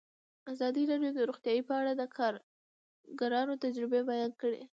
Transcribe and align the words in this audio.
ازادي 0.51 0.83
راډیو 0.91 1.11
د 1.15 1.19
روغتیا 1.29 1.53
په 1.67 1.73
اړه 1.81 1.91
د 1.95 2.03
کارګرانو 2.17 3.53
تجربې 3.63 3.99
بیان 4.09 4.31
کړي. 4.41 4.61